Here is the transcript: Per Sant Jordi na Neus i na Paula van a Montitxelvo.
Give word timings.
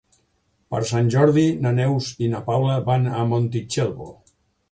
Per 0.75 0.79
Sant 0.91 1.11
Jordi 1.15 1.43
na 1.65 1.73
Neus 1.81 2.09
i 2.27 2.31
na 2.33 2.41
Paula 2.49 2.79
van 2.89 3.07
a 3.19 3.27
Montitxelvo. 3.35 4.09